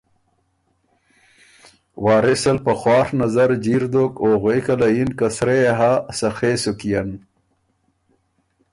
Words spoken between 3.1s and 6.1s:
نظرجیر دوک غوېکه له یِن” که سرۀ يې هۀ